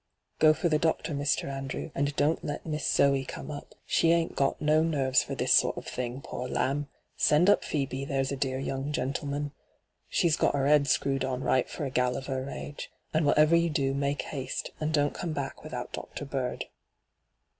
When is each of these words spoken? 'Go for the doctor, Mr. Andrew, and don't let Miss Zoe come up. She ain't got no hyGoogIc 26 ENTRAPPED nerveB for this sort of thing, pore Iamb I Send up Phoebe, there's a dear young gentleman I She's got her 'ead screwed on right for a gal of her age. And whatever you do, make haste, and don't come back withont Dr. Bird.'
'Go 0.39 0.55
for 0.55 0.67
the 0.67 0.79
doctor, 0.79 1.13
Mr. 1.13 1.43
Andrew, 1.47 1.91
and 1.93 2.15
don't 2.15 2.43
let 2.43 2.65
Miss 2.65 2.91
Zoe 2.91 3.23
come 3.23 3.51
up. 3.51 3.75
She 3.85 4.11
ain't 4.11 4.35
got 4.35 4.59
no 4.59 4.77
hyGoogIc 4.77 4.77
26 4.81 4.89
ENTRAPPED 4.89 5.21
nerveB 5.21 5.25
for 5.27 5.35
this 5.35 5.53
sort 5.53 5.77
of 5.77 5.85
thing, 5.85 6.21
pore 6.21 6.47
Iamb 6.47 6.85
I 6.85 6.87
Send 7.17 7.49
up 7.51 7.63
Phoebe, 7.63 8.05
there's 8.05 8.31
a 8.31 8.35
dear 8.35 8.57
young 8.57 8.91
gentleman 8.91 9.51
I 9.55 9.63
She's 10.09 10.37
got 10.37 10.55
her 10.55 10.65
'ead 10.65 10.87
screwed 10.87 11.23
on 11.23 11.43
right 11.43 11.69
for 11.69 11.85
a 11.85 11.91
gal 11.91 12.17
of 12.17 12.25
her 12.25 12.49
age. 12.49 12.89
And 13.13 13.27
whatever 13.27 13.55
you 13.55 13.69
do, 13.69 13.93
make 13.93 14.23
haste, 14.23 14.71
and 14.79 14.91
don't 14.91 15.13
come 15.13 15.33
back 15.33 15.57
withont 15.57 15.91
Dr. 15.91 16.25
Bird.' 16.25 16.65